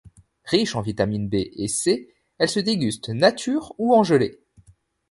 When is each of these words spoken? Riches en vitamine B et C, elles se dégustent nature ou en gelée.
Riches 0.45 0.73
en 0.75 0.81
vitamine 0.81 1.29
B 1.29 1.35
et 1.53 1.67
C, 1.67 2.11
elles 2.39 2.49
se 2.49 2.59
dégustent 2.59 3.09
nature 3.09 3.75
ou 3.77 3.93
en 3.93 4.01
gelée. 4.03 4.39